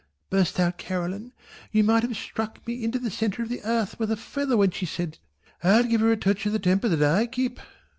bursts 0.31 0.59
out 0.59 0.79
Caroline 0.79 1.31
(you 1.71 1.83
might 1.83 2.01
have 2.01 2.17
struck 2.17 2.65
me 2.65 2.83
into 2.83 2.97
the 2.97 3.11
centre 3.11 3.43
of 3.43 3.49
the 3.49 3.61
earth 3.63 3.99
with 3.99 4.09
a 4.09 4.17
feather 4.17 4.57
when 4.57 4.71
she 4.71 4.83
said 4.87 5.09
it) 5.09 5.19
"I'll 5.63 5.83
give 5.83 6.01
her 6.01 6.11
a 6.11 6.17
touch 6.17 6.47
of 6.47 6.53
the 6.53 6.57
temper 6.57 6.89
that 6.89 7.03
I 7.03 7.27
keep!" 7.27 7.59